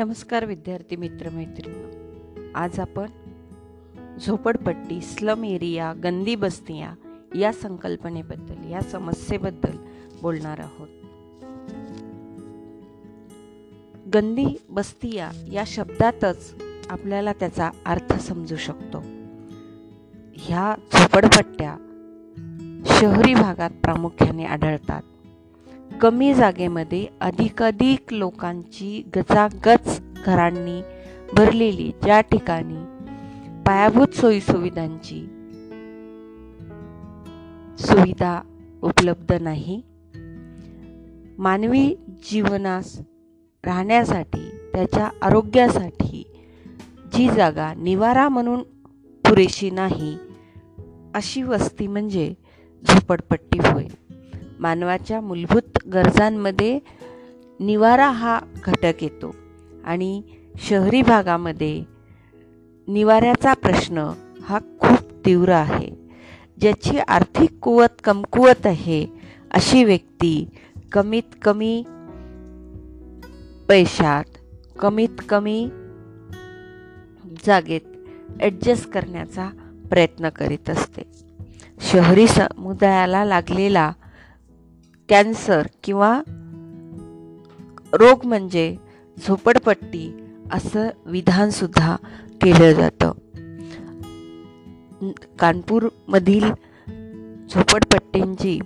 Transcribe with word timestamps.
नमस्कार 0.00 0.44
विद्यार्थी 0.44 0.96
मित्रमैत्रिणी 0.96 1.84
आज 2.54 2.80
आपण 2.80 3.06
झोपडपट्टी 4.18 5.00
स्लम 5.00 5.44
एरिया 5.44 5.92
गंदी 5.92 6.34
बस्तिया 6.34 6.94
या 7.34 7.52
संकल्पनेबद्दल 7.52 8.70
या 8.70 8.80
समस्येबद्दल 8.80 9.76
बोलणार 10.22 10.60
आहोत. 10.60 10.88
गंदी 14.14 14.46
बस्तिया 14.70 15.30
या 15.52 15.64
शब्दातच 15.66 16.54
आपल्याला 16.90 17.32
त्याचा 17.32 17.70
अर्थ 17.86 18.12
समजू 18.12 18.56
शकतो. 18.56 18.98
ह्या 20.36 20.74
झोपडपट्ट्या 20.92 21.76
शहरी 22.86 23.34
भागात 23.34 23.70
प्रामुख्याने 23.70 24.44
आढळतात. 24.44 25.02
कमी 25.90 26.34
जागेमध्ये 26.34 27.06
अधिकाधिक 27.20 28.12
लोकांची 28.12 29.02
गजागज 29.16 30.00
घरांनी 30.26 30.82
भरलेली 31.36 31.92
ज्या 32.02 32.20
ठिकाणी 32.20 32.84
पायाभूत 33.66 34.14
सोयीसुविधांची 34.14 35.20
सुविधा 37.78 38.40
उपलब्ध 38.82 39.32
नाही 39.32 39.80
मानवी 41.38 41.94
जीवनास 42.30 42.98
राहण्यासाठी 43.64 44.48
त्याच्या 44.72 45.10
आरोग्यासाठी 45.22 46.24
जी 47.14 47.30
जागा 47.30 47.74
निवारा 47.74 48.28
म्हणून 48.28 48.62
पुरेशी 49.24 49.70
नाही 49.70 50.16
अशी 51.14 51.42
वस्ती 51.42 51.86
म्हणजे 51.86 52.34
झोपडपट्टी 52.88 53.58
होय. 53.58 53.86
मानवाच्या 54.60 55.20
मूलभूत 55.20 55.78
गरजांमध्ये 55.92 56.78
निवारा 57.60 58.10
हा 58.10 58.40
घटक 58.64 59.02
येतो. 59.02 59.34
आणि 59.84 60.22
शहरी 60.60 61.02
भागामध्ये 61.02 61.84
निवाऱ्याचा 62.88 63.54
प्रश्न 63.54 64.12
हा 64.42 64.58
खूप 64.58 65.26
तीव्र 65.26 65.52
आहे. 65.52 65.90
ज्याची 66.60 66.98
आर्थिक 66.98 67.58
कुवत 67.62 68.00
कमकुवत 68.04 68.66
आहे 68.66 69.06
अशी 69.50 69.84
व्यक्ती 69.84 70.48
कमीत 70.92 71.34
कमी 71.42 71.82
पैशात 73.68 74.24
कमीत 74.78 75.22
कमी 75.28 75.68
जागेत 77.46 77.80
ॲडजस्ट 78.40 78.90
करण्याचा 78.90 79.48
प्रयत्न 79.90 80.28
करीत 80.28 80.70
असते. 80.70 81.02
शहरी 81.80 82.26
समुदायाला 82.26 83.24
लागलेला 83.24 83.92
कॅन्सर 85.10 85.66
किंवा 85.84 86.22
रोग 87.92 88.26
म्हणजे 88.26 88.76
झोपडपट्टी 89.26 90.26
असं 90.52 90.88
विधानसुद्धा 91.06 91.96
केलं 92.42 92.72
जातं. 92.72 93.12
कानपूरमधील 95.38 96.44
झोपडपट्टींची 97.50 98.58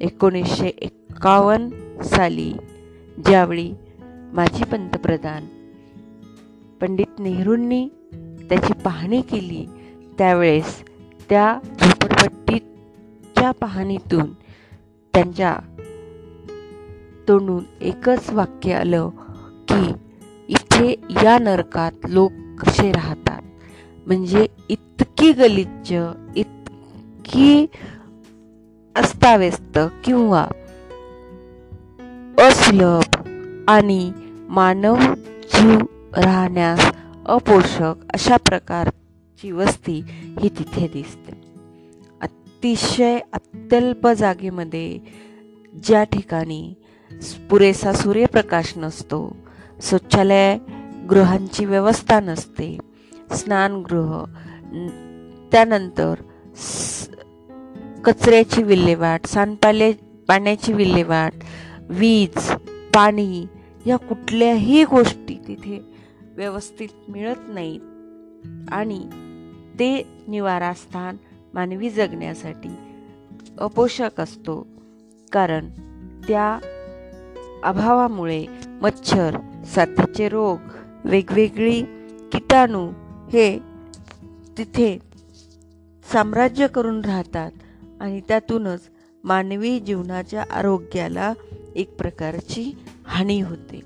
एकोणीसशे 0.00 0.66
एक्कावन्न 0.66 2.02
साली 2.02 2.52
ज्यावेळी 3.26 3.72
माजी 4.32 4.64
पंतप्रधान 4.64 5.46
पंडित 6.80 7.18
नेहरूंनी 7.18 7.88
त्याची 8.48 8.72
पाहणी 8.72 9.20
केली 9.20 9.66
त्यावेळेस 10.18 10.82
त्या 11.28 11.58
झोपडपट्टीच्या 11.64 13.50
पाहणीतून 13.50 14.26
त्यांच्या 15.14 15.56
तोंडून 17.28 17.64
एकच 17.80 18.30
वाक्य 18.30 18.74
आलं 18.74 19.08
की 19.68 19.92
इथे 20.48 20.94
या 21.22 21.38
नरकात 21.38 21.92
लोक 22.08 22.32
कसे 22.32 22.92
राहतात? 22.92 23.42
म्हणजे 24.06 24.46
इतकी 24.68 25.32
गलिच्छ 25.32 25.94
इतकी 26.36 27.66
अस्ताव्यस्त 28.96 29.78
किंवा 30.04 30.46
असुलभ 32.38 33.28
आणि 33.68 34.12
मानव 34.48 34.96
जीव 35.42 35.78
राहण्यास 36.16 36.92
अपोषक 37.26 37.94
अशा 38.14 38.36
प्रकारची 38.36 39.50
वस्ती 39.50 40.00
ही 40.40 40.48
तिथे 40.48 40.88
दिसते. 40.88 41.47
अतिशय 42.58 43.18
अत्यल्प 43.32 44.06
जागेमध्ये 44.08 44.98
ज्या 45.82 46.04
ठिकाणी 46.04 46.74
पुरेसा 47.50 47.92
सूर्यप्रकाश 47.92 48.72
नसतो 48.76 49.36
शौचालय 49.82 50.58
गृहांची 51.10 51.64
व्यवस्था 51.64 52.20
नसते 52.20 52.78
स्नानगृह 53.32 54.24
त्यानंतर 55.52 56.14
कचऱ्याची 58.04 58.62
विल्हेवाट 58.62 59.26
सांडपाले 59.26 59.92
पाण्याची 60.28 60.72
विल्हेवाट 60.72 61.32
वीज 61.88 62.50
पाणी 62.94 63.46
या 63.86 63.96
कुठल्याही 63.96 64.84
गोष्टी 64.84 65.38
तिथे 65.48 65.80
व्यवस्थित 66.36 66.88
मिळत 67.08 67.48
नाहीत. 67.48 67.80
आणि 68.72 68.98
ते 69.78 70.06
निवारास्थान 70.28 71.16
मानवी 71.54 71.90
जगण्यासाठी 71.90 72.76
अपोषक 73.58 74.20
असतो. 74.20 74.66
कारण 75.32 75.68
त्या 76.28 76.58
अभावामुळे 77.62 78.46
मच्छर 78.82 79.38
साथीचे 79.66 80.28
रोग 80.28 80.58
वेगवेगळी 81.04 81.82
किटाणू 82.32 82.90
हे 83.32 83.58
तिथे 84.58 84.98
साम्राज्य 86.12 86.66
करून 86.66 87.00
राहतात 87.00 87.50
आणि 88.00 88.20
त्यातूनच 88.20 88.80
मानवी 89.24 89.80
जीवनाच्या 89.80 90.44
आरोग्याला 90.50 91.32
एक 91.76 91.96
प्रकारची 91.96 92.78
हानी 93.04 93.40
होते. 93.40 93.80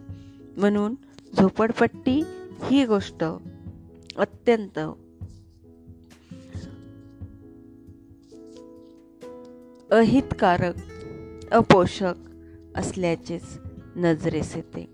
म्हणून 0.56 0.94
झोपडपट्टी 1.38 2.22
ही 2.64 2.84
गोष्ट 2.84 3.24
अत्यंत 4.16 4.78
अहितकारक 9.92 10.74
अपोषक 11.52 12.14
असल्याचेच 12.76 13.42
नजरेस 13.96 14.56
येते 14.56 14.86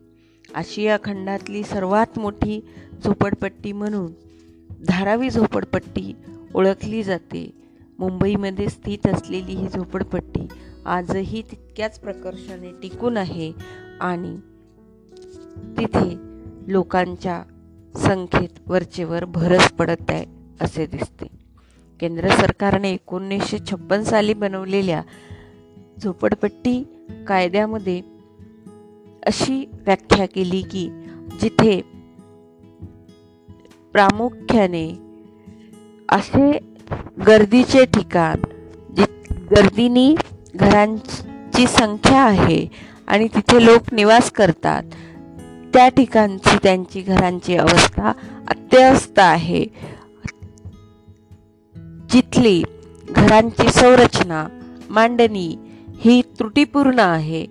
आशिया 0.55 0.97
खंडातली 1.05 1.63
सर्वात 1.63 2.19
मोठी 2.19 2.61
झोपडपट्टी 3.05 3.73
म्हणून 3.73 4.13
धारावी 4.89 5.31
झोपडपट्टी 5.31 6.17
ओळखली 6.55 7.03
जाते. 7.03 7.51
मुंबईमध्ये 7.99 8.69
स्थित 8.69 9.07
असलेली 9.07 9.53
ही 9.53 9.69
झोपडपट्टी 9.69 10.49
आजही 10.87 11.43
तितक्याच 11.43 12.01
प्रकर्षाने 12.01 12.73
टिकून 12.83 13.17
आहे 13.17 13.53
आणि 14.01 14.37
तिथे 15.79 16.15
लोकांच्या 16.73 17.43
संख्येत 17.97 18.61
वरचेवर 18.67 19.25
भरच 19.25 19.73
पडत 19.73 20.11
आहे 20.11 20.25
असे 20.61 20.87
दिसते. 20.87 21.38
केंद्र 22.01 22.29
सरकारने 22.29 22.91
एकोणीसशे 22.91 23.59
छप्पन 23.71 24.03
साली 24.03 24.35
बनवलेल्या 24.35 25.03
झोपडपट्टी 26.03 26.83
कायद्यामध्ये 27.29 28.01
अशी 29.27 29.65
व्याख्या 29.73 30.27
केली 30.27 30.63
की 30.63 30.89
जिथे 31.41 31.81
प्रामुख्याने 33.93 34.89
असे 36.09 36.59
गर्दीचे 37.27 37.85
ठिकाण 37.85 38.41
गर्दीनी 39.51 40.15
घरांची 40.55 41.67
संख्या 41.67 42.23
आहे 42.23 42.67
आणि 43.07 43.29
तिथे 43.29 43.65
लोक 43.65 43.95
निवास 43.95 44.31
करतात 44.31 44.83
त्या 45.75 45.89
ठिकाणची 45.89 46.57
त्यांची 46.63 47.01
घरांची 47.01 47.57
अवस्था 47.57 48.13
अत्यस्त 48.49 49.19
आहे. 49.19 49.65
जिथली 52.11 52.63
घरांची 53.09 53.69
संरचना 53.69 54.47
मांडणी 54.91 55.49
ही 56.01 56.21
त्रुटीपूर्ण 56.39 56.99
आहे. 56.99 57.45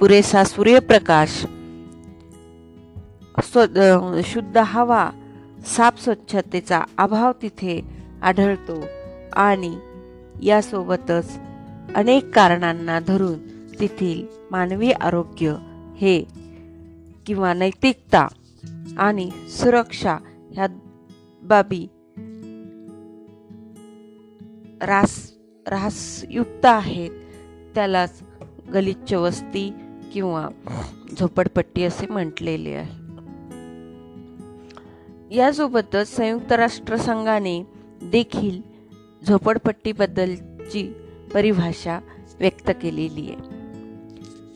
पुरेसा 0.00 0.42
सूर्यप्रकाश 0.44 1.44
शुद्ध 4.24 4.58
हवा 4.58 5.10
साफ 5.66 6.02
स्वच्छतेचा 6.04 6.82
अभाव 6.98 7.32
तिथे 7.42 7.80
आढळतो 8.22 8.78
आणि 9.36 9.74
यासोबतच 10.42 11.38
अनेक 11.94 12.30
कारणांना 12.34 12.98
धरून 13.00 13.38
तेथील 13.80 14.24
मानवी 14.50 14.90
आरोग्य 14.90 15.54
हे 15.96 16.18
किंवा 17.26 17.52
नैतिकता 17.54 18.26
आणि 18.98 19.28
सुरक्षा 19.60 20.16
ह्या 20.50 20.66
बाबी 21.42 21.86
रास 24.82 25.32
रासयुक्त 25.66 26.66
आहेत. 26.66 27.10
त्यालाच 27.74 28.22
गलिच्छ 28.74 29.14
वस्ती 29.14 29.72
किंवा 30.12 30.48
झोपडपट्टी 31.18 31.84
असे 31.84 32.06
म्हटलेले 32.06 32.70
आहे. 32.70 33.02
यासोबतच 35.36 36.16
संयुक्त 36.16 36.52
राष्ट्रसंघाने 36.52 37.66
देखील 38.02 38.62
झोपडपट्टीबद्दलची 39.28 40.94
परिभाषा 41.34 41.98
व्यक्त 42.40 42.70
केलेली 42.82 43.32
आहे. 43.32 43.62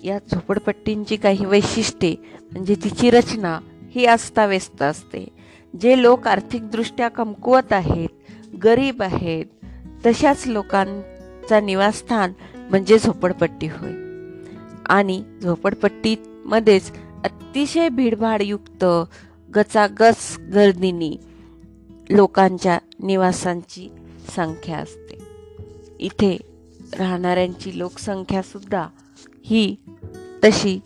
या 0.09 0.19
झोपडपट्टींची 0.19 1.17
काही 1.17 1.45
वैशिष्ट्ये 1.45 2.17
म्हणजे 2.53 2.75
तिची 2.75 3.11
रचना 3.11 3.61
ही 3.91 4.07
अस्ताव्यस्त 4.07 4.83
असते. 4.83 5.29
जे 5.81 6.03
लोक 6.03 6.27
आर्थिकदृष्ट्या 6.29 7.09
कमकुवत 7.09 7.73
आहेत 7.73 8.09
गरीब 8.65 9.03
आहेत 9.03 9.47
तशाच 10.07 10.47
लोकांचा 10.47 11.61
निवासस्थान 11.61 12.33
म्हणजे 12.55 12.99
झोपडपट्टी 12.99 13.67
होय. 13.67 13.93
आणि 14.87 15.23
झोपडपट्टीमध्येच 15.43 16.93
अतिशय 17.25 17.89
भीडभाडयुक्त 17.89 18.85
गचागच 19.55 20.39
गर्दीनी 20.55 21.17
लोकांच्या 22.11 22.79
निवासांची 23.01 23.91
संख्या 24.37 24.79
असते. 24.79 25.19
इथे 25.99 26.39
राहणाऱ्यांची 26.99 27.79
लोकसंख्यासुद्धा 27.79 28.89
ही 29.45 29.77
तशी 30.45 30.81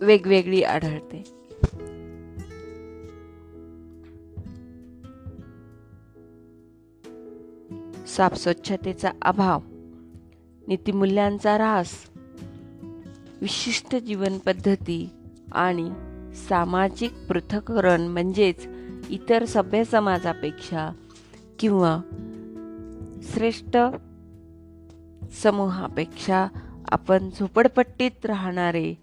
वेगवेगळी 0.00 0.62
आढळते. 0.62 1.33
साफ 8.16 8.34
स्वच्छतेचा 8.34 9.10
अभाव 9.22 9.60
नीतिमूल्यांचा 10.68 11.54
ऱ्हास 11.54 11.90
विशिष्ट 13.40 13.96
जीवनपद्धती 13.96 15.08
आणि 15.52 15.90
सामाजिक 16.48 17.12
पृथकरण 17.28 18.00
म्हणजेच 18.00 18.66
इतर 19.08 19.44
सभ्य 19.44 19.84
समाजापेक्षा 19.84 20.92
किंवा 21.58 21.98
श्रेष्ठ 23.22 23.76
समूहापेक्षा 25.42 26.46
आपण 26.88 27.30
झोपडपट्टीत 27.30 28.26
राहणारे 28.26 28.94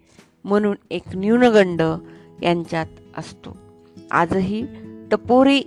म्हणून 0.44 0.76
एक 0.92 1.04
न्यूनगंड 1.16 1.82
यांच्यात 2.44 2.86
असतो. 3.18 3.58
आजही 4.12 4.66
टपोरी 5.12 5.62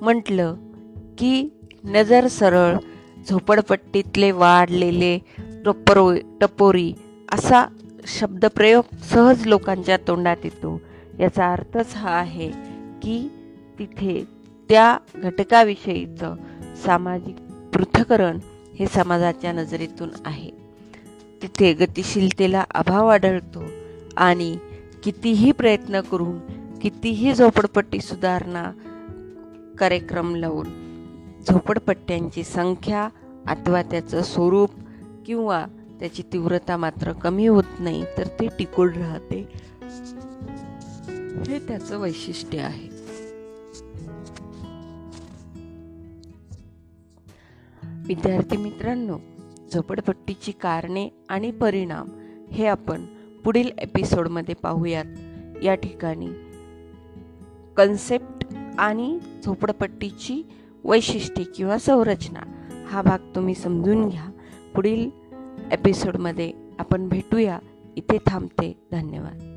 म्हटलं 0.00 0.54
की 1.18 1.48
नजर 1.84 2.26
सरळ 2.26 2.76
झोपडपट्टीतले 3.30 4.30
वाढलेले 4.30 5.18
टपोरो 5.64 6.12
टपोरी 6.40 6.92
असा 7.32 7.66
शब्दप्रयोग 8.06 8.84
सहज 9.10 9.46
लोकांच्या 9.46 9.96
तोंडात 9.96 10.36
येतो. 10.44 10.80
याचा 11.20 11.52
अर्थच 11.52 11.94
हा 11.94 12.10
आहे 12.10 12.48
की 13.02 13.28
तिथे 13.78 14.24
त्या 14.68 14.98
घटकाविषयीचं 15.16 16.34
सामाजिक 16.84 17.36
पृथकरण 17.74 18.38
हे 18.78 18.86
समाजाच्या 18.86 19.52
नजरेतून 19.52 20.08
आहे. 20.24 20.50
तिथे 21.42 21.72
गतिशीलतेला 21.72 22.64
अभाव 22.74 23.08
आढळतो 23.08 23.64
आणि 24.16 24.56
कितीही 25.02 25.52
प्रयत्न 25.52 26.00
करून 26.00 26.38
कितीही 26.78 27.34
झोपडपट्टी 27.34 28.00
सुधारणा 28.00 28.70
कार्यक्रम 29.78 30.34
लावून 30.36 30.81
झोपडपट्ट्यांची 31.50 32.44
संख्या 32.44 33.08
अथवा 33.46 33.82
त्याचं 33.82 34.22
स्वरूप 34.22 34.70
किंवा 35.26 35.66
त्याची 36.00 36.22
तीव्रता 36.32 36.76
मात्र 36.76 37.12
कमी 37.12 37.46
होत 37.46 37.64
नाही 37.78 38.04
तर 38.18 38.26
ते 38.26 38.48
टिकून 38.58 38.88
राहते. 38.88 39.48
हे 41.46 41.58
त्याचं 41.58 41.98
वैशिष्ट्य 41.98 42.58
आहे. 42.58 42.88
विद्यार्थी 48.06 48.56
मित्रांनो 48.56 49.18
झोपडपट्टीची 49.74 50.52
कारणे 50.52 51.08
आणि 51.28 51.50
परिणाम 51.50 52.08
हे 52.52 52.66
आपण 52.66 53.06
पुढील 53.44 53.70
एपिसोडमध्ये 53.78 54.54
पाहूयात. 54.54 55.04
या 55.62 55.74
ठिकाणी 55.74 56.28
कन्सेप्ट 57.76 58.46
आणि 58.78 59.18
झोपडपट्टीची 59.44 60.42
वैशिष्ट्ये 60.84 61.44
किंवा 61.44 61.78
संरचना 61.78 62.40
हा 62.88 63.02
भाग 63.02 63.18
तुम्ही 63.34 63.54
समजून 63.54 64.08
घ्या. 64.08 64.30
पुढील 64.74 65.10
एपिसोडमध्ये 65.72 66.52
आपण 66.78 67.08
भेटूया. 67.08 67.58
इथे 67.96 68.18
थांबते. 68.26 68.78
धन्यवाद. 68.92 69.48